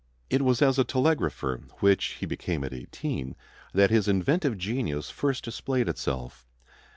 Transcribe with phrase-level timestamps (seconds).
[0.31, 3.35] _]It was as a telegrapher, which he became at eighteen,
[3.71, 6.47] that his inventive genius first displayed itself.